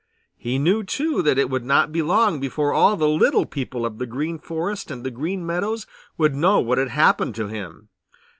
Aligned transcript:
He 0.35 0.57
knew, 0.57 0.83
too, 0.83 1.21
that 1.21 1.37
it 1.37 1.47
would 1.47 1.63
not 1.63 1.91
be 1.91 2.01
long 2.01 2.39
before 2.39 2.73
all 2.73 2.97
the 2.97 3.07
little 3.07 3.45
people 3.45 3.85
of 3.85 3.99
the 3.99 4.07
Green 4.07 4.39
Forest 4.39 4.89
and 4.89 5.03
the 5.03 5.11
Green 5.11 5.45
Meadows 5.45 5.85
would 6.17 6.33
know 6.33 6.59
what 6.59 6.79
had 6.79 6.89
happened 6.89 7.35
to 7.35 7.49
him. 7.49 7.87